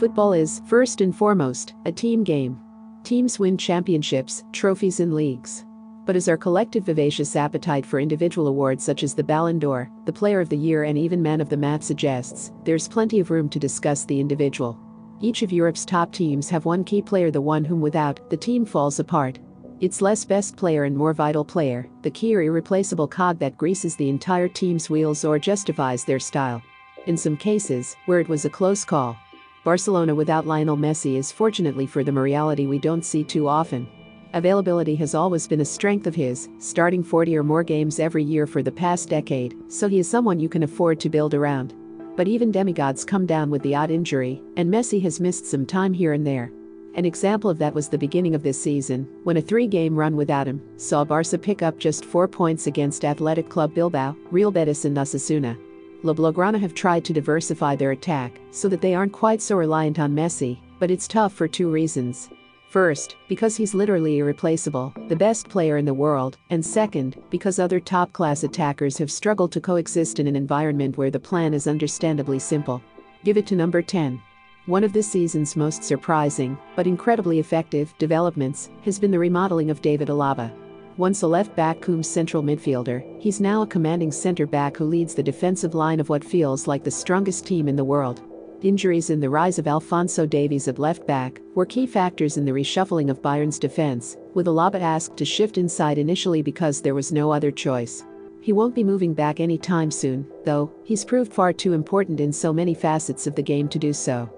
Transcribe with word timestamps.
Football 0.00 0.32
is, 0.32 0.62
first 0.64 1.02
and 1.02 1.14
foremost, 1.14 1.74
a 1.84 1.92
team 1.92 2.24
game. 2.24 2.58
Teams 3.04 3.38
win 3.38 3.58
championships, 3.58 4.44
trophies, 4.50 4.98
and 4.98 5.12
leagues. 5.12 5.66
But 6.06 6.16
as 6.16 6.26
our 6.26 6.38
collective 6.38 6.84
vivacious 6.84 7.36
appetite 7.36 7.84
for 7.84 8.00
individual 8.00 8.46
awards 8.46 8.82
such 8.82 9.02
as 9.02 9.12
the 9.12 9.22
Ballon 9.22 9.58
d'Or, 9.58 9.90
the 10.06 10.12
Player 10.12 10.40
of 10.40 10.48
the 10.48 10.56
Year, 10.56 10.84
and 10.84 10.96
even 10.96 11.20
Man 11.20 11.42
of 11.42 11.50
the 11.50 11.56
Match 11.58 11.82
suggests, 11.82 12.50
there's 12.64 12.88
plenty 12.88 13.20
of 13.20 13.30
room 13.30 13.46
to 13.50 13.58
discuss 13.58 14.06
the 14.06 14.18
individual. 14.18 14.80
Each 15.20 15.42
of 15.42 15.52
Europe's 15.52 15.84
top 15.84 16.12
teams 16.12 16.48
have 16.48 16.64
one 16.64 16.82
key 16.82 17.02
player, 17.02 17.30
the 17.30 17.42
one 17.42 17.62
whom 17.62 17.82
without, 17.82 18.30
the 18.30 18.38
team 18.38 18.64
falls 18.64 19.00
apart. 19.00 19.38
It's 19.80 20.00
less 20.00 20.24
best 20.24 20.56
player 20.56 20.84
and 20.84 20.96
more 20.96 21.12
vital 21.12 21.44
player, 21.44 21.86
the 22.00 22.10
key 22.10 22.34
or 22.34 22.40
irreplaceable 22.40 23.06
cog 23.06 23.38
that 23.40 23.58
greases 23.58 23.96
the 23.96 24.08
entire 24.08 24.48
team's 24.48 24.88
wheels 24.88 25.26
or 25.26 25.38
justifies 25.38 26.06
their 26.06 26.18
style. 26.18 26.62
In 27.04 27.18
some 27.18 27.36
cases, 27.36 27.96
where 28.06 28.20
it 28.20 28.30
was 28.30 28.46
a 28.46 28.50
close 28.50 28.82
call, 28.82 29.14
Barcelona 29.62 30.14
without 30.14 30.46
Lionel 30.46 30.78
Messi 30.78 31.16
is 31.16 31.30
fortunately 31.30 31.86
for 31.86 32.02
them 32.02 32.16
a 32.16 32.22
reality 32.22 32.66
we 32.66 32.78
don't 32.78 33.04
see 33.04 33.22
too 33.22 33.46
often. 33.46 33.86
Availability 34.32 34.94
has 34.94 35.14
always 35.14 35.46
been 35.46 35.60
a 35.60 35.64
strength 35.64 36.06
of 36.06 36.14
his, 36.14 36.48
starting 36.58 37.02
40 37.02 37.36
or 37.36 37.42
more 37.42 37.62
games 37.62 38.00
every 38.00 38.24
year 38.24 38.46
for 38.46 38.62
the 38.62 38.72
past 38.72 39.10
decade, 39.10 39.54
so 39.68 39.86
he 39.86 39.98
is 39.98 40.08
someone 40.08 40.40
you 40.40 40.48
can 40.48 40.62
afford 40.62 40.98
to 41.00 41.10
build 41.10 41.34
around. 41.34 41.74
But 42.16 42.26
even 42.26 42.50
demigods 42.50 43.04
come 43.04 43.26
down 43.26 43.50
with 43.50 43.62
the 43.62 43.74
odd 43.74 43.90
injury, 43.90 44.42
and 44.56 44.72
Messi 44.72 45.02
has 45.02 45.20
missed 45.20 45.44
some 45.44 45.66
time 45.66 45.92
here 45.92 46.14
and 46.14 46.26
there. 46.26 46.50
An 46.94 47.04
example 47.04 47.50
of 47.50 47.58
that 47.58 47.74
was 47.74 47.88
the 47.88 47.98
beginning 47.98 48.34
of 48.34 48.42
this 48.42 48.60
season, 48.60 49.06
when 49.24 49.36
a 49.36 49.42
three 49.42 49.66
game 49.66 49.94
run 49.94 50.16
without 50.16 50.46
him 50.46 50.62
saw 50.78 51.04
Barca 51.04 51.36
pick 51.36 51.60
up 51.60 51.78
just 51.78 52.06
four 52.06 52.26
points 52.26 52.66
against 52.66 53.04
Athletic 53.04 53.50
Club 53.50 53.74
Bilbao, 53.74 54.16
Real 54.30 54.50
Betis, 54.50 54.86
and 54.86 54.96
Osasuna. 54.96 55.58
La 56.02 56.14
Blaugrana 56.14 56.58
have 56.58 56.74
tried 56.74 57.04
to 57.04 57.12
diversify 57.12 57.76
their 57.76 57.90
attack 57.90 58.40
so 58.50 58.68
that 58.68 58.80
they 58.80 58.94
aren't 58.94 59.12
quite 59.12 59.42
so 59.42 59.56
reliant 59.56 59.98
on 59.98 60.14
Messi, 60.14 60.58
but 60.78 60.90
it's 60.90 61.06
tough 61.06 61.32
for 61.32 61.46
two 61.46 61.70
reasons. 61.70 62.30
First, 62.70 63.16
because 63.28 63.56
he's 63.56 63.74
literally 63.74 64.18
irreplaceable, 64.18 64.94
the 65.08 65.16
best 65.16 65.48
player 65.48 65.76
in 65.76 65.84
the 65.84 65.92
world, 65.92 66.38
and 66.50 66.64
second, 66.64 67.20
because 67.28 67.58
other 67.58 67.80
top 67.80 68.12
class 68.12 68.44
attackers 68.44 68.96
have 68.96 69.10
struggled 69.10 69.52
to 69.52 69.60
coexist 69.60 70.20
in 70.20 70.26
an 70.26 70.36
environment 70.36 70.96
where 70.96 71.10
the 71.10 71.18
plan 71.18 71.52
is 71.52 71.66
understandably 71.66 72.38
simple. 72.38 72.80
Give 73.24 73.36
it 73.36 73.46
to 73.48 73.56
number 73.56 73.82
10. 73.82 74.22
One 74.66 74.84
of 74.84 74.92
this 74.92 75.10
season's 75.10 75.56
most 75.56 75.82
surprising, 75.82 76.56
but 76.76 76.86
incredibly 76.86 77.40
effective, 77.40 77.92
developments 77.98 78.70
has 78.84 78.98
been 78.98 79.10
the 79.10 79.18
remodeling 79.18 79.68
of 79.68 79.82
David 79.82 80.08
Alaba. 80.08 80.50
Once 80.96 81.22
a 81.22 81.26
left 81.26 81.54
back 81.56 81.80
cum 81.80 82.02
central 82.02 82.42
midfielder, 82.42 83.02
he's 83.20 83.40
now 83.40 83.62
a 83.62 83.66
commanding 83.66 84.12
center 84.12 84.46
back 84.46 84.76
who 84.76 84.84
leads 84.84 85.14
the 85.14 85.22
defensive 85.22 85.74
line 85.74 86.00
of 86.00 86.08
what 86.08 86.24
feels 86.24 86.66
like 86.66 86.84
the 86.84 86.90
strongest 86.90 87.46
team 87.46 87.68
in 87.68 87.76
the 87.76 87.84
world. 87.84 88.22
Injuries 88.62 89.08
and 89.08 89.22
the 89.22 89.30
rise 89.30 89.58
of 89.58 89.66
Alphonso 89.66 90.26
Davies 90.26 90.68
at 90.68 90.78
left 90.78 91.06
back 91.06 91.40
were 91.54 91.64
key 91.64 91.86
factors 91.86 92.36
in 92.36 92.44
the 92.44 92.52
reshuffling 92.52 93.08
of 93.08 93.22
Bayern's 93.22 93.58
defense, 93.58 94.18
with 94.34 94.46
Alaba 94.46 94.80
asked 94.80 95.16
to 95.16 95.24
shift 95.24 95.56
inside 95.56 95.96
initially 95.96 96.42
because 96.42 96.82
there 96.82 96.94
was 96.94 97.12
no 97.12 97.32
other 97.32 97.50
choice. 97.50 98.04
He 98.42 98.52
won't 98.52 98.74
be 98.74 98.84
moving 98.84 99.14
back 99.14 99.40
anytime 99.40 99.90
soon, 99.90 100.26
though, 100.44 100.70
he's 100.84 101.04
proved 101.04 101.32
far 101.32 101.52
too 101.52 101.72
important 101.72 102.20
in 102.20 102.32
so 102.32 102.52
many 102.52 102.74
facets 102.74 103.26
of 103.26 103.34
the 103.34 103.42
game 103.42 103.68
to 103.68 103.78
do 103.78 103.92
so. 103.92 104.28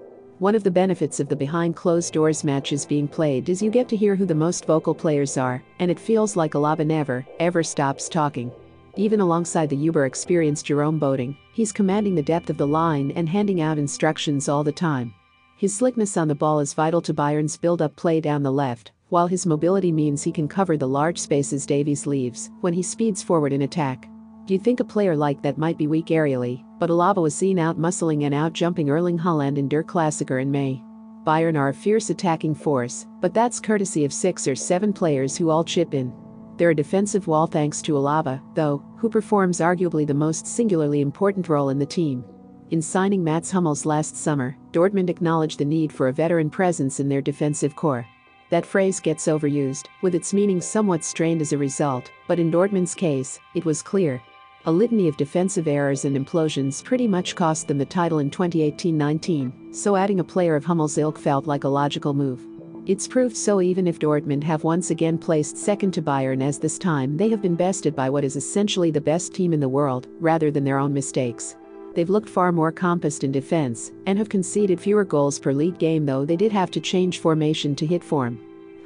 One 0.43 0.55
of 0.55 0.63
the 0.65 0.71
benefits 0.71 1.21
of 1.21 1.29
the 1.29 1.37
behind 1.37 1.77
closed 1.77 2.11
doors 2.11 2.43
matches 2.43 2.85
being 2.85 3.07
played 3.07 3.47
is 3.47 3.61
you 3.61 3.71
get 3.71 3.87
to 3.87 3.95
hear 3.95 4.13
who 4.13 4.25
the 4.25 4.35
most 4.35 4.65
vocal 4.65 4.93
players 4.93 5.37
are, 5.37 5.63
and 5.79 5.89
it 5.89 5.97
feels 5.97 6.35
like 6.35 6.51
Alaba 6.51 6.85
never, 6.85 7.25
ever 7.39 7.63
stops 7.63 8.09
talking. 8.09 8.51
Even 8.97 9.21
alongside 9.21 9.69
the 9.69 9.77
uber 9.77 10.05
experienced 10.05 10.65
Jerome 10.65 10.99
Boateng, 10.99 11.37
he's 11.53 11.71
commanding 11.71 12.13
the 12.13 12.21
depth 12.21 12.49
of 12.49 12.57
the 12.57 12.67
line 12.67 13.11
and 13.11 13.29
handing 13.29 13.61
out 13.61 13.77
instructions 13.77 14.49
all 14.49 14.65
the 14.65 14.71
time. 14.73 15.13
His 15.55 15.73
slickness 15.73 16.17
on 16.17 16.27
the 16.27 16.35
ball 16.35 16.59
is 16.59 16.73
vital 16.73 17.01
to 17.03 17.13
Bayern's 17.13 17.55
build-up 17.55 17.95
play 17.95 18.19
down 18.19 18.43
the 18.43 18.51
left, 18.51 18.91
while 19.07 19.27
his 19.27 19.45
mobility 19.45 19.93
means 19.93 20.23
he 20.23 20.33
can 20.33 20.49
cover 20.49 20.75
the 20.75 20.85
large 20.85 21.19
spaces 21.19 21.65
Davies 21.65 22.05
leaves 22.05 22.51
when 22.59 22.73
he 22.73 22.83
speeds 22.83 23.23
forward 23.23 23.53
in 23.53 23.61
attack. 23.61 24.09
You'd 24.45 24.61
think 24.61 24.81
a 24.81 24.83
player 24.85 25.15
like 25.15 25.41
that 25.41 25.57
might 25.57 25.77
be 25.77 25.87
weak 25.87 26.07
aerially, 26.07 26.65
but 26.77 26.89
Alaba 26.89 27.21
was 27.21 27.33
seen 27.33 27.57
out 27.57 27.79
muscling 27.79 28.25
and 28.25 28.33
out 28.33 28.51
jumping 28.51 28.89
Erling 28.89 29.17
Haaland 29.17 29.57
in 29.57 29.69
Der 29.69 29.83
Klassiker 29.83 30.41
in 30.41 30.51
May. 30.51 30.83
Bayern 31.25 31.57
are 31.57 31.69
a 31.69 31.73
fierce 31.73 32.09
attacking 32.09 32.53
force, 32.53 33.07
but 33.21 33.33
that's 33.33 33.61
courtesy 33.61 34.03
of 34.03 34.11
six 34.11 34.45
or 34.45 34.55
seven 34.55 34.91
players 34.91 35.37
who 35.37 35.49
all 35.49 35.63
chip 35.63 35.93
in. 35.93 36.13
They're 36.57 36.71
a 36.71 36.75
defensive 36.75 37.27
wall 37.27 37.47
thanks 37.47 37.81
to 37.83 37.93
Alaba, 37.93 38.41
though, 38.53 38.83
who 38.97 39.09
performs 39.09 39.61
arguably 39.61 40.05
the 40.05 40.13
most 40.13 40.45
singularly 40.45 40.99
important 40.99 41.47
role 41.47 41.69
in 41.69 41.79
the 41.79 41.85
team. 41.85 42.25
In 42.71 42.81
signing 42.81 43.23
Mats 43.23 43.49
Hummels 43.49 43.85
last 43.85 44.17
summer, 44.17 44.57
Dortmund 44.73 45.09
acknowledged 45.09 45.59
the 45.59 45.65
need 45.65 45.93
for 45.93 46.09
a 46.09 46.13
veteran 46.13 46.49
presence 46.49 46.99
in 46.99 47.07
their 47.07 47.21
defensive 47.21 47.77
core. 47.77 48.05
That 48.49 48.65
phrase 48.65 48.99
gets 48.99 49.27
overused, 49.27 49.85
with 50.01 50.15
its 50.15 50.33
meaning 50.33 50.59
somewhat 50.59 51.05
strained 51.05 51.39
as 51.39 51.53
a 51.53 51.57
result, 51.57 52.11
but 52.27 52.39
in 52.39 52.51
Dortmund's 52.51 52.93
case, 52.93 53.39
it 53.55 53.63
was 53.63 53.81
clear. 53.81 54.21
A 54.65 54.71
litany 54.71 55.09
of 55.09 55.17
defensive 55.17 55.67
errors 55.67 56.05
and 56.05 56.15
implosions 56.15 56.81
pretty 56.81 57.05
much 57.05 57.35
cost 57.35 57.67
them 57.67 57.77
the 57.77 57.85
title 57.85 58.19
in 58.19 58.29
2018 58.29 58.97
19, 58.97 59.73
so 59.73 59.97
adding 59.97 60.21
a 60.21 60.23
player 60.23 60.55
of 60.55 60.63
Hummels' 60.63 60.97
ilk 60.97 61.17
felt 61.17 61.45
like 61.45 61.65
a 61.65 61.67
logical 61.67 62.13
move. 62.13 62.47
It's 62.85 63.05
proved 63.05 63.35
so 63.35 63.59
even 63.59 63.87
if 63.87 63.99
Dortmund 63.99 64.41
have 64.43 64.63
once 64.63 64.89
again 64.89 65.17
placed 65.17 65.57
second 65.57 65.91
to 65.95 66.01
Bayern 66.01 66.41
as 66.41 66.59
this 66.59 66.77
time 66.77 67.17
they 67.17 67.27
have 67.27 67.41
been 67.41 67.55
bested 67.55 67.93
by 67.93 68.09
what 68.09 68.23
is 68.23 68.37
essentially 68.37 68.89
the 68.89 69.01
best 69.01 69.33
team 69.33 69.51
in 69.51 69.59
the 69.59 69.67
world, 69.67 70.07
rather 70.21 70.49
than 70.49 70.63
their 70.63 70.79
own 70.79 70.93
mistakes. 70.93 71.57
They've 71.93 72.09
looked 72.09 72.29
far 72.29 72.53
more 72.53 72.71
compassed 72.71 73.25
in 73.25 73.33
defense 73.33 73.91
and 74.05 74.17
have 74.17 74.29
conceded 74.29 74.79
fewer 74.79 75.03
goals 75.03 75.39
per 75.39 75.51
league 75.51 75.77
game 75.77 76.05
though 76.05 76.23
they 76.23 76.37
did 76.37 76.53
have 76.53 76.71
to 76.71 76.79
change 76.79 77.19
formation 77.19 77.75
to 77.75 77.85
hit 77.85 78.01
form. 78.01 78.39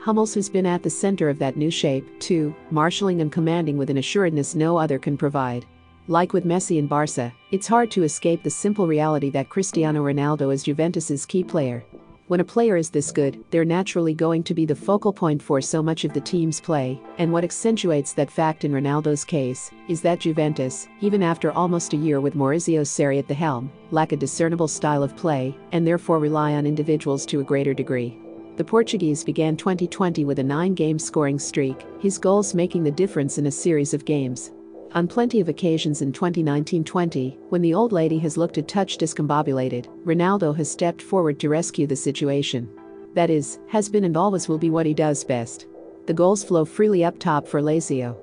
Hummels 0.08 0.36
has 0.36 0.48
been 0.48 0.66
at 0.66 0.84
the 0.84 0.90
center 0.90 1.28
of 1.28 1.38
that 1.40 1.58
new 1.58 1.70
shape, 1.70 2.18
too, 2.22 2.56
marshalling 2.72 3.20
and 3.20 3.30
commanding 3.30 3.78
with 3.78 3.90
an 3.90 3.98
assuredness 3.98 4.56
no 4.56 4.78
other 4.78 4.98
can 4.98 5.18
provide. 5.18 5.66
Like 6.08 6.32
with 6.32 6.46
Messi 6.46 6.80
and 6.80 6.88
Barca, 6.88 7.34
it's 7.52 7.68
hard 7.68 7.92
to 7.92 8.04
escape 8.04 8.42
the 8.42 8.50
simple 8.50 8.88
reality 8.88 9.30
that 9.32 9.50
Cristiano 9.50 10.02
Ronaldo 10.06 10.54
is 10.54 10.64
Juventus's 10.64 11.26
key 11.26 11.44
player. 11.44 11.84
When 12.28 12.40
a 12.40 12.46
player 12.46 12.78
is 12.78 12.90
this 12.90 13.12
good, 13.12 13.44
they're 13.52 13.66
naturally 13.66 14.14
going 14.14 14.44
to 14.44 14.54
be 14.54 14.66
the 14.66 14.74
focal 14.74 15.12
point 15.12 15.44
for 15.44 15.60
so 15.60 15.84
much 15.84 16.06
of 16.06 16.14
the 16.14 16.22
team's 16.22 16.62
play, 16.62 17.02
and 17.18 17.34
what 17.34 17.44
accentuates 17.44 18.14
that 18.14 18.32
fact 18.32 18.64
in 18.64 18.72
Ronaldo's 18.72 19.26
case 19.26 19.72
is 19.90 20.00
that 20.04 20.22
Juventus, 20.22 20.88
even 21.02 21.22
after 21.22 21.52
almost 21.52 21.92
a 21.92 21.98
year 21.98 22.22
with 22.22 22.34
Maurizio 22.34 22.84
Sarri 22.84 23.20
at 23.20 23.28
the 23.28 23.34
helm, 23.34 23.70
lack 23.92 24.14
a 24.14 24.16
discernible 24.16 24.70
style 24.70 25.04
of 25.04 25.18
play 25.18 25.54
and 25.74 25.86
therefore 25.86 26.18
rely 26.18 26.54
on 26.54 26.66
individuals 26.66 27.26
to 27.26 27.42
a 27.42 27.44
greater 27.44 27.74
degree. 27.74 28.18
The 28.58 28.66
Portuguese 28.66 29.24
began 29.24 29.56
2020 29.56 30.26
with 30.26 30.40
a 30.40 30.44
nine 30.44 30.74
game 30.74 30.98
scoring 30.98 31.38
streak, 31.38 31.86
his 32.00 32.18
goals 32.18 32.56
making 32.56 32.84
the 32.84 32.90
difference 32.90 33.38
in 33.38 33.46
a 33.46 33.52
series 33.52 33.94
of 33.94 34.04
games. 34.04 34.50
On 34.94 35.08
plenty 35.08 35.40
of 35.40 35.48
occasions 35.48 36.02
in 36.02 36.12
2019 36.12 36.84
20, 36.84 37.38
when 37.50 37.62
the 37.62 37.76
old 37.76 37.92
lady 37.92 38.18
has 38.18 38.36
looked 38.36 38.58
a 38.58 38.64
touch 38.64 38.98
discombobulated, 38.98 39.86
Ronaldo 40.04 40.56
has 40.58 40.72
stepped 40.72 41.04
forward 41.04 41.40
to 41.40 41.50
rescue 41.50 41.86
the 41.86 41.96
situation. 41.96 42.68
That 43.14 43.30
is, 43.30 43.60
has 43.68 43.90
been 43.90 44.06
and 44.06 44.18
always 44.18 44.50
will 44.50 44.58
be 44.58 44.72
what 44.72 44.88
he 44.88 44.94
does 44.96 45.24
best. 45.24 45.68
The 46.08 46.14
goals 46.16 46.44
flow 46.44 46.66
freely 46.66 47.06
up 47.06 47.20
top 47.20 47.48
for 47.48 47.62
Lazio. 47.62 48.18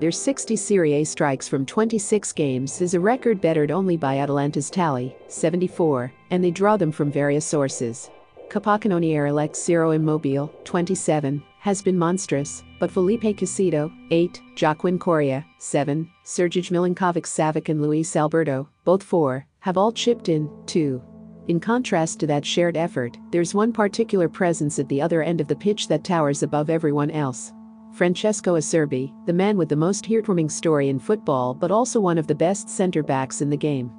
Their 0.00 0.10
60 0.10 0.56
Serie 0.56 0.94
A 0.94 1.04
strikes 1.04 1.46
from 1.46 1.64
26 1.64 2.32
games 2.32 2.80
is 2.80 2.94
a 2.94 3.00
record 3.00 3.40
bettered 3.40 3.70
only 3.70 3.96
by 3.96 4.18
Atalanta's 4.18 4.68
tally, 4.68 5.16
74, 5.28 6.12
and 6.32 6.42
they 6.42 6.50
draw 6.50 6.76
them 6.76 6.90
from 6.90 7.12
various 7.12 7.46
sources. 7.46 8.10
Capocannoniere 8.48 9.28
Alex 9.28 9.58
Ciro 9.58 9.90
Immobile, 9.90 10.52
27, 10.64 11.42
has 11.58 11.82
been 11.82 11.98
monstrous, 11.98 12.62
but 12.78 12.90
Felipe 12.90 13.22
Caicedo, 13.22 13.92
8, 14.10 14.40
Joaquin 14.60 14.98
Correa, 14.98 15.44
7, 15.58 16.08
Sergej 16.24 16.70
Milinkovic 16.70 17.26
Savic 17.26 17.68
and 17.68 17.82
Luis 17.82 18.14
Alberto, 18.14 18.68
both 18.84 19.02
4, 19.02 19.44
have 19.60 19.76
all 19.76 19.90
chipped 19.90 20.28
in, 20.28 20.48
too. 20.66 21.02
In 21.48 21.58
contrast 21.58 22.20
to 22.20 22.26
that 22.28 22.44
shared 22.44 22.76
effort, 22.76 23.16
there's 23.32 23.54
one 23.54 23.72
particular 23.72 24.28
presence 24.28 24.78
at 24.78 24.88
the 24.88 25.02
other 25.02 25.22
end 25.22 25.40
of 25.40 25.48
the 25.48 25.56
pitch 25.56 25.88
that 25.88 26.04
towers 26.04 26.44
above 26.44 26.70
everyone 26.70 27.10
else. 27.10 27.52
Francesco 27.92 28.56
Acerbi, 28.56 29.12
the 29.26 29.32
man 29.32 29.56
with 29.56 29.68
the 29.68 29.76
most 29.76 30.04
heartwarming 30.04 30.50
story 30.50 30.88
in 30.88 30.98
football 30.98 31.54
but 31.54 31.70
also 31.70 31.98
one 31.98 32.18
of 32.18 32.26
the 32.26 32.34
best 32.34 32.68
center 32.68 33.02
backs 33.02 33.40
in 33.40 33.50
the 33.50 33.56
game. 33.56 33.90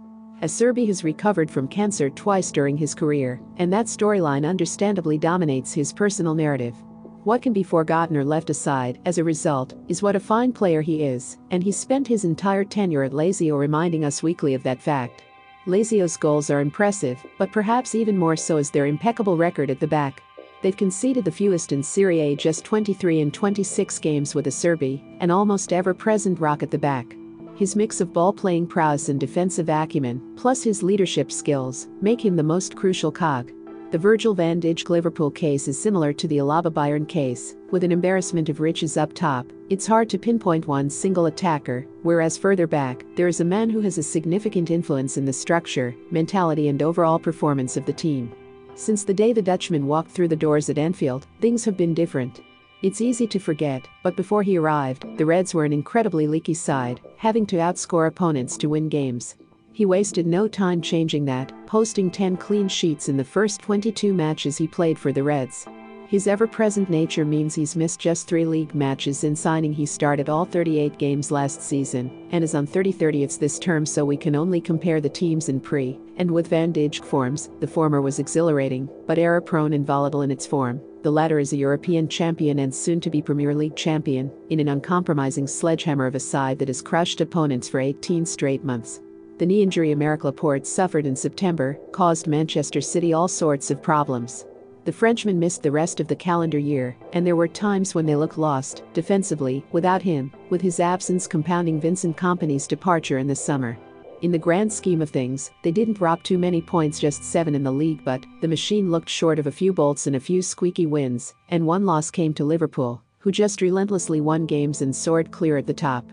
Acerbi 0.43 0.85
has 0.85 1.03
recovered 1.03 1.49
from 1.49 1.67
cancer 1.67 2.11
twice 2.11 2.51
during 2.51 2.77
his 2.77 2.93
career, 2.93 3.41
and 3.57 3.73
that 3.73 3.87
storyline 3.87 4.47
understandably 4.47 5.17
dominates 5.17 5.73
his 5.73 5.91
personal 5.91 6.35
narrative. 6.35 6.75
What 7.23 7.41
can 7.41 7.53
be 7.53 7.63
forgotten 7.63 8.15
or 8.15 8.23
left 8.23 8.51
aside, 8.51 8.99
as 9.05 9.17
a 9.17 9.23
result, 9.23 9.73
is 9.87 10.03
what 10.03 10.15
a 10.15 10.19
fine 10.19 10.53
player 10.53 10.81
he 10.81 11.03
is, 11.03 11.39
and 11.49 11.63
he's 11.63 11.75
spent 11.75 12.07
his 12.07 12.23
entire 12.23 12.63
tenure 12.63 13.01
at 13.01 13.13
Lazio 13.13 13.57
reminding 13.57 14.05
us 14.05 14.21
weekly 14.21 14.53
of 14.53 14.61
that 14.61 14.79
fact. 14.79 15.23
Lazio's 15.65 16.15
goals 16.15 16.51
are 16.51 16.61
impressive, 16.61 17.19
but 17.39 17.51
perhaps 17.51 17.95
even 17.95 18.15
more 18.15 18.35
so 18.35 18.57
is 18.57 18.69
their 18.69 18.85
impeccable 18.85 19.37
record 19.37 19.71
at 19.71 19.79
the 19.79 19.87
back. 19.87 20.21
They've 20.61 20.77
conceded 20.77 21.25
the 21.25 21.31
fewest 21.31 21.71
in 21.71 21.81
Serie 21.81 22.19
A 22.21 22.35
just 22.35 22.63
23 22.63 23.21
in 23.21 23.31
26 23.31 23.97
games 23.99 24.35
with 24.35 24.45
Acerbi, 24.45 25.01
an 25.19 25.31
almost 25.31 25.73
ever-present 25.73 26.39
rock 26.39 26.61
at 26.61 26.69
the 26.69 26.77
back. 26.77 27.15
His 27.57 27.75
mix 27.75 28.01
of 28.01 28.13
ball-playing 28.13 28.67
prowess 28.67 29.09
and 29.09 29.19
defensive 29.19 29.67
acumen, 29.67 30.21
plus 30.35 30.61
his 30.61 30.83
leadership 30.83 31.31
skills, 31.31 31.87
make 32.01 32.23
him 32.23 32.35
the 32.35 32.43
most 32.43 32.75
crucial 32.75 33.11
cog. 33.11 33.51
The 33.89 33.97
Virgil 33.97 34.35
van 34.35 34.61
Dijk 34.61 34.89
Liverpool 34.89 35.31
case 35.31 35.67
is 35.67 35.81
similar 35.81 36.13
to 36.13 36.27
the 36.27 36.37
Alaba 36.37 36.71
Bayern 36.71 37.07
case, 37.07 37.55
with 37.71 37.83
an 37.83 37.91
embarrassment 37.91 38.49
of 38.49 38.59
riches 38.59 38.95
up 38.95 39.11
top. 39.13 39.47
It's 39.71 39.87
hard 39.87 40.07
to 40.11 40.19
pinpoint 40.19 40.67
one 40.67 40.87
single 40.87 41.25
attacker, 41.25 41.87
whereas 42.03 42.37
further 42.37 42.67
back, 42.67 43.03
there 43.15 43.27
is 43.27 43.39
a 43.39 43.45
man 43.45 43.71
who 43.71 43.81
has 43.81 43.97
a 43.97 44.03
significant 44.03 44.69
influence 44.69 45.17
in 45.17 45.25
the 45.25 45.33
structure, 45.33 45.95
mentality, 46.11 46.67
and 46.67 46.83
overall 46.83 47.17
performance 47.17 47.75
of 47.75 47.87
the 47.87 47.93
team. 47.93 48.31
Since 48.75 49.03
the 49.03 49.15
day 49.15 49.33
the 49.33 49.41
Dutchman 49.41 49.87
walked 49.87 50.11
through 50.11 50.27
the 50.27 50.35
doors 50.35 50.69
at 50.69 50.77
Anfield, 50.77 51.25
things 51.41 51.65
have 51.65 51.75
been 51.75 51.95
different. 51.95 52.41
It's 52.83 53.01
easy 53.01 53.25
to 53.27 53.39
forget, 53.39 53.87
but 54.03 54.15
before 54.15 54.43
he 54.43 54.57
arrived, 54.57 55.17
the 55.17 55.25
Reds 55.25 55.55
were 55.55 55.65
an 55.65 55.73
incredibly 55.73 56.27
leaky 56.27 56.53
side, 56.53 57.01
having 57.17 57.47
to 57.47 57.55
outscore 57.55 58.07
opponents 58.07 58.55
to 58.57 58.69
win 58.69 58.87
games. 58.87 59.35
He 59.73 59.83
wasted 59.83 60.27
no 60.27 60.47
time 60.47 60.81
changing 60.83 61.25
that, 61.25 61.51
posting 61.65 62.11
10 62.11 62.37
clean 62.37 62.67
sheets 62.67 63.09
in 63.09 63.17
the 63.17 63.23
first 63.23 63.61
22 63.61 64.13
matches 64.13 64.57
he 64.57 64.67
played 64.67 64.99
for 64.99 65.11
the 65.11 65.23
Reds. 65.23 65.65
His 66.09 66.25
ever 66.25 66.47
present 66.47 66.89
nature 66.89 67.25
means 67.25 67.53
he's 67.53 67.75
missed 67.75 67.99
just 67.99 68.27
three 68.27 68.45
league 68.45 68.73
matches 68.73 69.25
in 69.25 69.35
signing. 69.35 69.73
He 69.73 69.85
started 69.85 70.29
all 70.29 70.45
38 70.45 70.97
games 70.97 71.31
last 71.31 71.61
season 71.61 72.29
and 72.31 72.45
is 72.45 72.55
on 72.55 72.65
30 72.65 72.93
30ths 72.93 73.37
this 73.37 73.59
term, 73.59 73.85
so 73.85 74.05
we 74.05 74.15
can 74.15 74.33
only 74.33 74.61
compare 74.61 75.01
the 75.01 75.09
teams 75.09 75.49
in 75.49 75.59
pre 75.59 75.99
and 76.15 76.31
with 76.31 76.47
Van 76.47 76.71
Dijk 76.71 77.03
forms. 77.03 77.49
The 77.59 77.67
former 77.67 78.01
was 78.01 78.19
exhilarating, 78.19 78.87
but 79.05 79.19
error 79.19 79.41
prone 79.41 79.73
and 79.73 79.85
volatile 79.85 80.21
in 80.21 80.31
its 80.31 80.45
form. 80.45 80.79
The 81.03 81.11
latter 81.11 81.39
is 81.39 81.51
a 81.51 81.57
European 81.57 82.07
champion 82.07 82.59
and 82.59 82.73
soon 82.73 83.01
to 83.01 83.09
be 83.09 83.21
Premier 83.21 83.53
League 83.53 83.75
champion 83.75 84.31
in 84.49 84.61
an 84.61 84.69
uncompromising 84.69 85.47
sledgehammer 85.47 86.05
of 86.05 86.15
a 86.15 86.21
side 86.21 86.57
that 86.59 86.69
has 86.69 86.81
crushed 86.81 87.19
opponents 87.19 87.67
for 87.67 87.81
18 87.81 88.25
straight 88.25 88.63
months. 88.63 89.01
The 89.39 89.45
knee 89.45 89.61
injury 89.61 89.93
Aymeric 89.93 90.23
Laporte 90.23 90.65
suffered 90.65 91.05
in 91.05 91.17
September 91.17 91.77
caused 91.91 92.27
Manchester 92.27 92.79
City 92.79 93.11
all 93.11 93.27
sorts 93.27 93.69
of 93.71 93.83
problems. 93.83 94.45
The 94.87 94.93
Frenchman 94.93 95.37
missed 95.37 95.63
the 95.63 95.71
rest 95.73 95.99
of 95.99 96.07
the 96.07 96.15
calendar 96.15 96.57
year, 96.57 96.95
and 97.11 97.27
there 97.27 97.35
were 97.35 97.49
times 97.49 97.93
when 97.93 98.05
they 98.05 98.15
looked 98.15 98.37
lost, 98.37 98.83
defensively, 98.93 99.65
without 99.73 100.01
him, 100.01 100.31
with 100.49 100.61
his 100.61 100.79
absence 100.79 101.27
compounding 101.27 101.81
Vincent 101.81 102.15
Kompany's 102.15 102.67
departure 102.67 103.17
in 103.17 103.27
the 103.27 103.35
summer. 103.35 103.77
In 104.21 104.31
the 104.31 104.37
grand 104.37 104.71
scheme 104.71 105.01
of 105.01 105.09
things, 105.09 105.51
they 105.61 105.71
didn't 105.71 105.97
drop 105.97 106.23
too 106.23 106.37
many 106.37 106.61
points, 106.61 107.01
just 107.01 107.25
seven 107.25 107.53
in 107.53 107.63
the 107.63 107.69
league, 107.69 107.99
but 108.05 108.25
the 108.39 108.47
machine 108.47 108.89
looked 108.89 109.09
short 109.09 109.39
of 109.39 109.47
a 109.47 109.51
few 109.51 109.73
bolts 109.73 110.07
and 110.07 110.15
a 110.15 110.21
few 110.21 110.41
squeaky 110.41 110.85
wins, 110.85 111.33
and 111.49 111.67
one 111.67 111.85
loss 111.85 112.09
came 112.09 112.33
to 112.35 112.45
Liverpool, 112.45 113.03
who 113.19 113.29
just 113.29 113.61
relentlessly 113.61 114.21
won 114.21 114.45
games 114.45 114.81
and 114.81 114.95
soared 114.95 115.33
clear 115.33 115.57
at 115.57 115.67
the 115.67 115.73
top. 115.73 116.05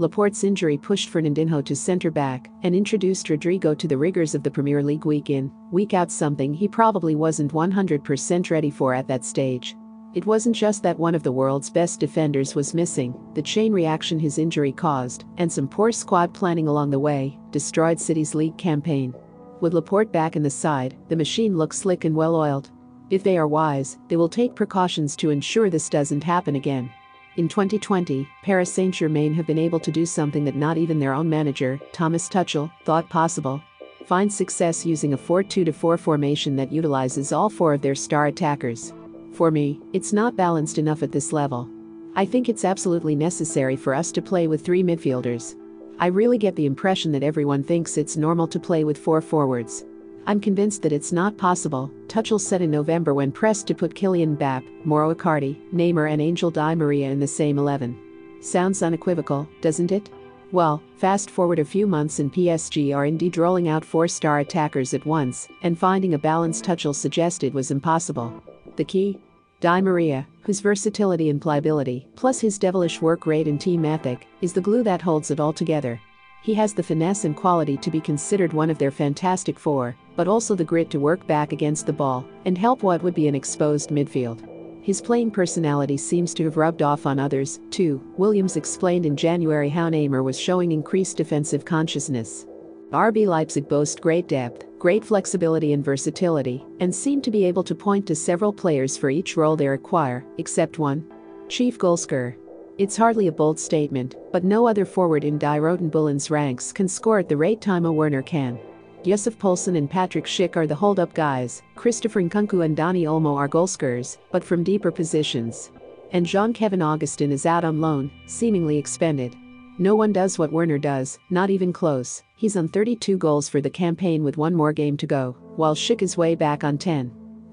Laporte's 0.00 0.44
injury 0.44 0.78
pushed 0.78 1.12
Fernandinho 1.12 1.62
to 1.62 1.76
centre 1.76 2.10
back 2.10 2.50
and 2.62 2.74
introduced 2.74 3.28
Rodrigo 3.28 3.74
to 3.74 3.86
the 3.86 3.98
rigors 3.98 4.34
of 4.34 4.42
the 4.42 4.50
Premier 4.50 4.82
League 4.82 5.04
week 5.04 5.28
in, 5.28 5.52
week 5.70 5.92
out, 5.92 6.10
something 6.10 6.54
he 6.54 6.66
probably 6.66 7.14
wasn't 7.14 7.52
100% 7.52 8.50
ready 8.50 8.70
for 8.70 8.94
at 8.94 9.06
that 9.08 9.26
stage. 9.26 9.76
It 10.14 10.24
wasn't 10.24 10.56
just 10.56 10.82
that 10.84 10.98
one 10.98 11.14
of 11.14 11.22
the 11.22 11.30
world's 11.30 11.68
best 11.68 12.00
defenders 12.00 12.54
was 12.54 12.72
missing, 12.72 13.14
the 13.34 13.42
chain 13.42 13.74
reaction 13.74 14.18
his 14.18 14.38
injury 14.38 14.72
caused, 14.72 15.26
and 15.36 15.52
some 15.52 15.68
poor 15.68 15.92
squad 15.92 16.32
planning 16.32 16.66
along 16.66 16.88
the 16.88 16.98
way, 16.98 17.38
destroyed 17.50 18.00
City's 18.00 18.34
league 18.34 18.56
campaign. 18.56 19.14
With 19.60 19.74
Laporte 19.74 20.10
back 20.10 20.34
in 20.34 20.42
the 20.42 20.48
side, 20.48 20.96
the 21.10 21.16
machine 21.16 21.58
looks 21.58 21.76
slick 21.76 22.06
and 22.06 22.16
well 22.16 22.34
oiled. 22.36 22.70
If 23.10 23.22
they 23.22 23.36
are 23.36 23.46
wise, 23.46 23.98
they 24.08 24.16
will 24.16 24.30
take 24.30 24.54
precautions 24.54 25.14
to 25.16 25.28
ensure 25.28 25.68
this 25.68 25.90
doesn't 25.90 26.24
happen 26.24 26.56
again. 26.56 26.90
In 27.36 27.46
2020, 27.46 28.28
Paris 28.42 28.72
Saint 28.72 28.92
Germain 28.92 29.32
have 29.34 29.46
been 29.46 29.58
able 29.58 29.78
to 29.80 29.92
do 29.92 30.04
something 30.04 30.44
that 30.44 30.56
not 30.56 30.76
even 30.76 30.98
their 30.98 31.14
own 31.14 31.28
manager, 31.28 31.78
Thomas 31.92 32.28
Tuchel, 32.28 32.72
thought 32.84 33.08
possible. 33.08 33.62
Find 34.06 34.32
success 34.32 34.84
using 34.84 35.12
a 35.12 35.16
4 35.16 35.44
2 35.44 35.70
4 35.70 35.96
formation 35.96 36.56
that 36.56 36.72
utilizes 36.72 37.30
all 37.30 37.48
four 37.48 37.74
of 37.74 37.82
their 37.82 37.94
star 37.94 38.26
attackers. 38.26 38.92
For 39.32 39.52
me, 39.52 39.78
it's 39.92 40.12
not 40.12 40.34
balanced 40.34 40.76
enough 40.78 41.04
at 41.04 41.12
this 41.12 41.32
level. 41.32 41.68
I 42.16 42.24
think 42.24 42.48
it's 42.48 42.64
absolutely 42.64 43.14
necessary 43.14 43.76
for 43.76 43.94
us 43.94 44.10
to 44.12 44.22
play 44.22 44.48
with 44.48 44.64
three 44.64 44.82
midfielders. 44.82 45.54
I 46.00 46.06
really 46.06 46.38
get 46.38 46.56
the 46.56 46.66
impression 46.66 47.12
that 47.12 47.22
everyone 47.22 47.62
thinks 47.62 47.96
it's 47.96 48.16
normal 48.16 48.48
to 48.48 48.58
play 48.58 48.82
with 48.82 48.98
four 48.98 49.20
forwards. 49.20 49.84
I'm 50.30 50.40
convinced 50.40 50.82
that 50.82 50.92
it's 50.92 51.10
not 51.10 51.36
possible, 51.36 51.90
Tuchel 52.06 52.40
said 52.40 52.62
in 52.62 52.70
November 52.70 53.12
when 53.14 53.32
pressed 53.32 53.66
to 53.66 53.74
put 53.74 53.96
Kylian 53.96 54.36
Mbappe, 54.36 54.84
Mauro 54.84 55.12
Icardi, 55.12 55.58
Neymar 55.74 56.08
and 56.08 56.22
Angel 56.22 56.52
Di 56.52 56.72
Maria 56.76 57.10
in 57.10 57.18
the 57.18 57.26
same 57.26 57.58
11. 57.58 58.38
Sounds 58.40 58.80
unequivocal, 58.80 59.48
doesn't 59.60 59.90
it? 59.90 60.08
Well, 60.52 60.84
fast 60.98 61.32
forward 61.32 61.58
a 61.58 61.64
few 61.64 61.84
months 61.84 62.20
and 62.20 62.32
PSG 62.32 62.94
are 62.94 63.06
indeed 63.06 63.38
rolling 63.38 63.66
out 63.66 63.84
four-star 63.84 64.38
attackers 64.38 64.94
at 64.94 65.04
once, 65.04 65.48
and 65.62 65.76
finding 65.76 66.14
a 66.14 66.18
balance 66.18 66.62
Tuchel 66.62 66.94
suggested 66.94 67.52
was 67.52 67.72
impossible. 67.72 68.40
The 68.76 68.84
key? 68.84 69.18
Di 69.58 69.80
Maria, 69.80 70.28
whose 70.42 70.60
versatility 70.60 71.28
and 71.28 71.42
pliability, 71.42 72.06
plus 72.14 72.38
his 72.38 72.56
devilish 72.56 73.02
work 73.02 73.26
rate 73.26 73.48
and 73.48 73.60
team 73.60 73.84
ethic, 73.84 74.28
is 74.42 74.52
the 74.52 74.60
glue 74.60 74.84
that 74.84 75.02
holds 75.02 75.32
it 75.32 75.40
all 75.40 75.52
together. 75.52 76.00
He 76.42 76.54
has 76.54 76.72
the 76.72 76.82
finesse 76.82 77.24
and 77.24 77.36
quality 77.36 77.76
to 77.76 77.90
be 77.90 78.00
considered 78.00 78.54
one 78.54 78.70
of 78.70 78.78
their 78.78 78.90
fantastic 78.90 79.58
four, 79.58 79.94
but 80.16 80.26
also 80.26 80.54
the 80.54 80.64
grit 80.64 80.90
to 80.90 80.98
work 80.98 81.26
back 81.26 81.52
against 81.52 81.84
the 81.84 81.92
ball 81.92 82.26
and 82.46 82.56
help 82.56 82.82
what 82.82 83.02
would 83.02 83.14
be 83.14 83.28
an 83.28 83.34
exposed 83.34 83.90
midfield. 83.90 84.46
His 84.82 85.02
playing 85.02 85.32
personality 85.32 85.98
seems 85.98 86.32
to 86.34 86.44
have 86.44 86.56
rubbed 86.56 86.80
off 86.80 87.04
on 87.04 87.18
others, 87.18 87.60
too. 87.70 88.02
Williams 88.16 88.56
explained 88.56 89.04
in 89.04 89.16
January 89.16 89.68
how 89.68 89.90
Neymar 89.90 90.24
was 90.24 90.40
showing 90.40 90.72
increased 90.72 91.18
defensive 91.18 91.66
consciousness. 91.66 92.46
RB 92.90 93.26
Leipzig 93.26 93.68
boast 93.68 94.00
great 94.00 94.26
depth, 94.26 94.64
great 94.78 95.04
flexibility 95.04 95.74
and 95.74 95.84
versatility, 95.84 96.64
and 96.80 96.92
seem 96.92 97.20
to 97.20 97.30
be 97.30 97.44
able 97.44 97.62
to 97.62 97.74
point 97.74 98.06
to 98.06 98.16
several 98.16 98.52
players 98.52 98.96
for 98.96 99.10
each 99.10 99.36
role 99.36 99.56
they 99.56 99.68
require, 99.68 100.24
except 100.38 100.78
one. 100.78 101.04
Chief 101.48 101.78
goalscorer. 101.78 102.34
It's 102.80 102.96
hardly 102.96 103.26
a 103.26 103.32
bold 103.32 103.60
statement, 103.60 104.16
but 104.32 104.42
no 104.42 104.66
other 104.66 104.86
forward 104.86 105.22
in 105.22 105.36
Die 105.36 105.58
Roten 105.58 106.30
ranks 106.30 106.72
can 106.72 106.88
score 106.88 107.18
at 107.18 107.28
the 107.28 107.36
rate 107.36 107.60
Timo 107.60 107.92
Werner 107.92 108.22
can. 108.22 108.58
Yussuf 109.04 109.38
Poulsen 109.38 109.76
and 109.76 109.90
Patrick 109.90 110.24
Schick 110.24 110.56
are 110.56 110.66
the 110.66 110.74
hold-up 110.74 111.12
guys, 111.12 111.60
Christopher 111.74 112.22
Nkunku 112.22 112.64
and 112.64 112.74
Dani 112.74 113.02
Olmo 113.02 113.36
are 113.36 113.50
goalscorers, 113.50 114.16
but 114.32 114.42
from 114.42 114.64
deeper 114.64 114.90
positions. 114.90 115.70
And 116.12 116.24
Jean-Kevin 116.24 116.80
Augustin 116.80 117.30
is 117.30 117.44
out 117.44 117.66
on 117.66 117.82
loan, 117.82 118.10
seemingly 118.24 118.78
expended. 118.78 119.36
No 119.78 119.94
one 119.94 120.14
does 120.14 120.38
what 120.38 120.50
Werner 120.50 120.78
does, 120.78 121.18
not 121.28 121.50
even 121.50 121.74
close. 121.74 122.22
He's 122.34 122.56
on 122.56 122.66
32 122.66 123.18
goals 123.18 123.46
for 123.46 123.60
the 123.60 123.68
campaign 123.68 124.24
with 124.24 124.38
one 124.38 124.54
more 124.54 124.72
game 124.72 124.96
to 124.96 125.06
go, 125.06 125.36
while 125.56 125.74
Schick 125.74 126.00
is 126.00 126.16
way 126.16 126.34
back 126.34 126.64
on 126.64 126.78
10. 126.78 127.08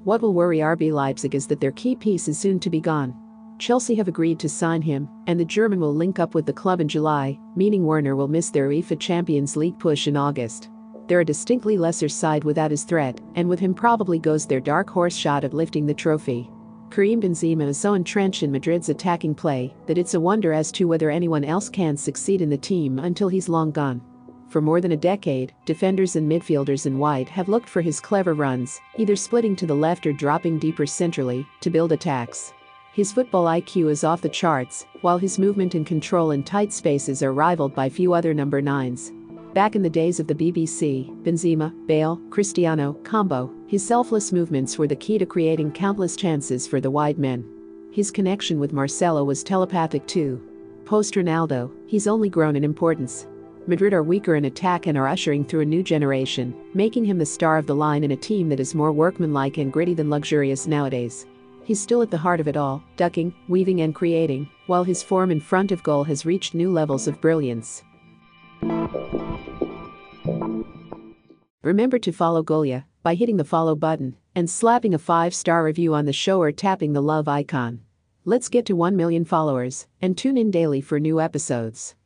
What 0.05 0.21
will 0.21 0.33
worry 0.33 0.59
RB 0.59 0.93
Leipzig 0.93 1.35
is 1.35 1.47
that 1.47 1.59
their 1.59 1.73
key 1.73 1.97
piece 1.97 2.29
is 2.29 2.39
soon 2.39 2.61
to 2.61 2.69
be 2.69 2.79
gone. 2.79 3.26
Chelsea 3.59 3.95
have 3.95 4.07
agreed 4.07 4.39
to 4.39 4.49
sign 4.49 4.81
him, 4.81 5.09
and 5.25 5.39
the 5.39 5.45
German 5.45 5.79
will 5.79 5.93
link 5.93 6.19
up 6.19 6.35
with 6.35 6.45
the 6.45 6.53
club 6.53 6.79
in 6.79 6.87
July, 6.87 7.39
meaning 7.55 7.85
Werner 7.85 8.15
will 8.15 8.27
miss 8.27 8.49
their 8.49 8.69
UEFA 8.69 8.99
Champions 8.99 9.57
League 9.57 9.79
push 9.79 10.07
in 10.07 10.15
August. 10.15 10.69
They're 11.07 11.21
a 11.21 11.25
distinctly 11.25 11.77
lesser 11.77 12.09
side 12.09 12.43
without 12.43 12.71
his 12.71 12.83
threat, 12.83 13.19
and 13.35 13.49
with 13.49 13.59
him 13.59 13.73
probably 13.73 14.19
goes 14.19 14.45
their 14.45 14.59
dark 14.59 14.89
horse 14.89 15.15
shot 15.15 15.43
at 15.43 15.53
lifting 15.53 15.85
the 15.85 15.93
trophy. 15.93 16.51
Karim 16.91 17.21
Benzema 17.21 17.67
is 17.67 17.77
so 17.77 17.95
entrenched 17.95 18.43
in 18.43 18.51
Madrid's 18.51 18.89
attacking 18.89 19.35
play 19.35 19.73
that 19.87 19.97
it's 19.97 20.13
a 20.13 20.19
wonder 20.19 20.53
as 20.53 20.71
to 20.73 20.87
whether 20.87 21.09
anyone 21.09 21.43
else 21.43 21.67
can 21.67 21.97
succeed 21.97 22.41
in 22.41 22.49
the 22.49 22.57
team 22.57 22.99
until 22.99 23.27
he's 23.27 23.49
long 23.49 23.71
gone. 23.71 24.01
For 24.49 24.61
more 24.61 24.79
than 24.79 24.93
a 24.93 24.97
decade, 24.97 25.53
defenders 25.65 26.15
and 26.15 26.31
midfielders 26.31 26.85
in 26.85 26.99
white 26.99 27.27
have 27.29 27.49
looked 27.49 27.67
for 27.67 27.81
his 27.81 27.99
clever 27.99 28.33
runs, 28.33 28.79
either 28.97 29.15
splitting 29.15 29.55
to 29.57 29.65
the 29.65 29.75
left 29.75 30.07
or 30.07 30.13
dropping 30.13 30.59
deeper 30.59 30.85
centrally, 30.85 31.45
to 31.59 31.69
build 31.69 31.91
attacks. 31.91 32.53
His 32.97 33.11
football 33.11 33.45
IQ 33.45 33.91
is 33.91 34.03
off 34.03 34.23
the 34.23 34.27
charts, 34.27 34.87
while 35.01 35.19
his 35.19 35.37
movement 35.37 35.75
and 35.75 35.85
control 35.85 36.31
in 36.31 36.41
tight 36.41 36.73
spaces 36.73 37.21
are 37.21 37.31
rivaled 37.31 37.75
by 37.75 37.89
few 37.89 38.13
other 38.13 38.33
number 38.33 38.59
9s. 38.59 39.11
Back 39.53 39.75
in 39.75 39.83
the 39.83 39.89
days 39.89 40.19
of 40.19 40.25
the 40.25 40.33
BBC, 40.33 41.15
Benzema, 41.21 41.71
Bale, 41.85 42.19
Cristiano, 42.31 42.93
combo, 43.03 43.53
his 43.67 43.85
selfless 43.85 44.31
movements 44.31 44.79
were 44.79 44.87
the 44.87 44.95
key 44.95 45.19
to 45.19 45.27
creating 45.27 45.73
countless 45.73 46.15
chances 46.15 46.65
for 46.65 46.81
the 46.81 46.89
wide 46.89 47.19
men. 47.19 47.45
His 47.91 48.09
connection 48.09 48.59
with 48.59 48.73
Marcelo 48.73 49.23
was 49.23 49.43
telepathic 49.43 50.07
too. 50.07 50.41
Post 50.83 51.13
Ronaldo, 51.13 51.69
he's 51.85 52.07
only 52.07 52.29
grown 52.29 52.55
in 52.55 52.63
importance. 52.63 53.27
Madrid 53.67 53.93
are 53.93 54.01
weaker 54.01 54.33
in 54.33 54.45
attack 54.45 54.87
and 54.87 54.97
are 54.97 55.07
ushering 55.07 55.45
through 55.45 55.61
a 55.61 55.65
new 55.65 55.83
generation, 55.83 56.51
making 56.73 57.05
him 57.05 57.19
the 57.19 57.25
star 57.27 57.59
of 57.59 57.67
the 57.67 57.75
line 57.75 58.03
in 58.03 58.09
a 58.09 58.17
team 58.17 58.49
that 58.49 58.59
is 58.59 58.73
more 58.73 58.91
workmanlike 58.91 59.59
and 59.59 59.71
gritty 59.71 59.93
than 59.93 60.09
luxurious 60.09 60.65
nowadays. 60.65 61.27
He's 61.67 61.81
still 61.81 62.01
at 62.01 62.09
the 62.09 62.17
heart 62.17 62.39
of 62.39 62.47
it 62.47 62.55
all, 62.55 62.81
ducking, 62.95 63.35
weaving, 63.49 63.81
and 63.81 63.93
creating, 63.93 64.47
while 64.67 64.85
his 64.85 65.03
form 65.03 65.31
in 65.31 65.41
front 65.41 65.73
of 65.73 65.83
goal 65.83 66.05
has 66.05 66.25
reached 66.25 66.55
new 66.55 66.71
levels 66.71 67.09
of 67.09 67.19
brilliance. 67.19 67.83
Remember 71.61 71.99
to 71.99 72.13
follow 72.13 72.41
Golia 72.41 72.85
by 73.03 73.15
hitting 73.15 73.35
the 73.35 73.43
follow 73.43 73.75
button 73.75 74.15
and 74.33 74.49
slapping 74.49 74.93
a 74.93 74.97
5 74.97 75.35
star 75.35 75.61
review 75.61 75.93
on 75.93 76.05
the 76.05 76.13
show 76.13 76.41
or 76.41 76.53
tapping 76.53 76.93
the 76.93 77.01
love 77.01 77.27
icon. 77.27 77.81
Let's 78.23 78.47
get 78.47 78.65
to 78.67 78.75
1 78.77 78.95
million 78.95 79.25
followers 79.25 79.87
and 80.01 80.17
tune 80.17 80.37
in 80.37 80.51
daily 80.51 80.79
for 80.79 81.01
new 81.01 81.19
episodes. 81.19 81.96